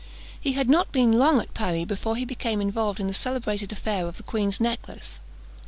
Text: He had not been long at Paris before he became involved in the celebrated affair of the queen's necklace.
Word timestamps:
He 0.41 0.53
had 0.53 0.67
not 0.67 0.91
been 0.91 1.11
long 1.19 1.39
at 1.39 1.53
Paris 1.53 1.85
before 1.85 2.15
he 2.15 2.25
became 2.25 2.59
involved 2.59 2.99
in 2.99 3.05
the 3.05 3.13
celebrated 3.13 3.71
affair 3.71 4.07
of 4.07 4.17
the 4.17 4.23
queen's 4.23 4.59
necklace. 4.59 5.19